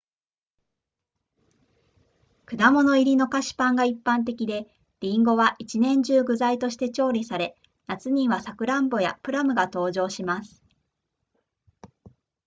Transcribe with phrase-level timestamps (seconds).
[2.47, 4.65] 果物入りの菓子パンが一般的で
[4.99, 10.63] リンゴは1年中具材として調理され夏にはサクランボやプラムが登場します